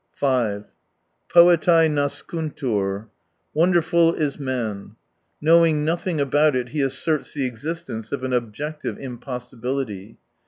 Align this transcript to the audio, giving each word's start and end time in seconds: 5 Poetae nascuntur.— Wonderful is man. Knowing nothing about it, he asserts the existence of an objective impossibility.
5 0.15 0.73
Poetae 1.31 1.87
nascuntur.— 1.87 3.05
Wonderful 3.53 4.15
is 4.15 4.39
man. 4.39 4.95
Knowing 5.39 5.85
nothing 5.85 6.19
about 6.19 6.55
it, 6.55 6.69
he 6.69 6.81
asserts 6.81 7.33
the 7.33 7.45
existence 7.45 8.11
of 8.11 8.23
an 8.23 8.33
objective 8.33 8.97
impossibility. 8.97 10.17